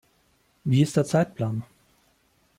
[0.63, 1.61] Wie ist der Zeitplan?